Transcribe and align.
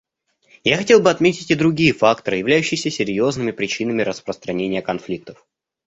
Я 0.63 0.77
хотел 0.77 0.99
бы 0.99 1.11
отметить 1.11 1.51
и 1.51 1.53
другие 1.53 1.93
факторы, 1.93 2.37
являющиеся 2.37 2.89
серьезными 2.89 3.51
причинами 3.51 4.01
распространения 4.01 4.81
конфликтов. 4.81 5.45